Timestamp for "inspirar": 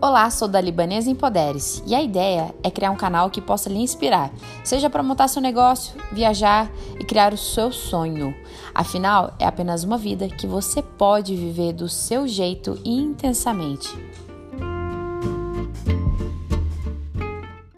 3.80-4.30